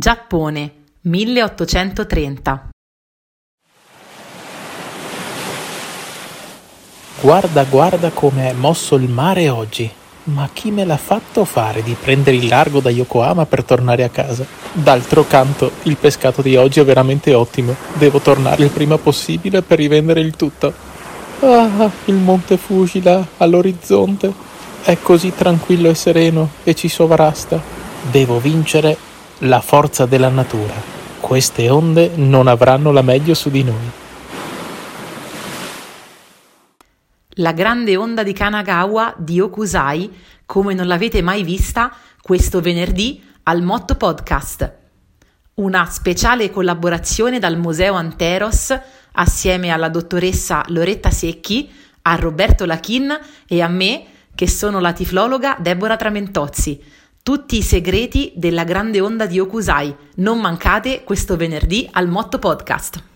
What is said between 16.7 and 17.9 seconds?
è veramente ottimo.